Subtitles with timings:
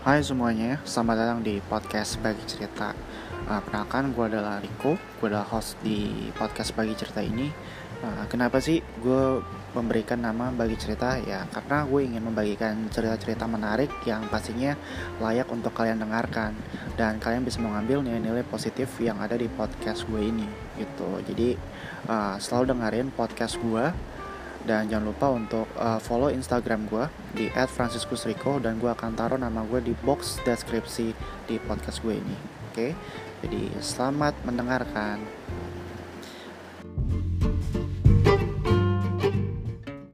[0.00, 2.96] Hai semuanya, selamat datang di podcast Bagi Cerita.
[3.44, 4.96] Uh, Perkenalkan, gue adalah Riko.
[4.96, 7.52] Gue adalah host di podcast Bagi Cerita ini.
[8.00, 9.44] Uh, Kenapa sih gue
[9.76, 11.20] memberikan nama Bagi Cerita?
[11.20, 14.72] Ya, karena gue ingin membagikan cerita-cerita menarik Yang pastinya
[15.20, 16.56] layak untuk kalian dengarkan.
[16.96, 20.48] Dan kalian bisa mengambil nilai-nilai positif yang ada di podcast gue ini
[20.80, 21.20] gitu.
[21.28, 21.60] Jadi
[22.08, 23.84] uh, selalu dengerin podcast gue
[24.68, 29.64] dan jangan lupa untuk uh, follow Instagram gue di @franciscusrico dan gue akan taruh nama
[29.64, 31.16] gue di box deskripsi
[31.48, 32.36] di podcast gue ini.
[32.70, 32.90] Oke, okay?
[33.42, 35.39] jadi selamat mendengarkan.